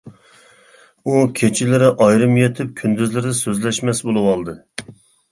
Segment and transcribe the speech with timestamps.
[1.09, 4.57] ئۇ كېچىلىرى ئايرىم يېتىپ، كۈندۈزلىرى سۆزلەشمەس بولۇۋالدى.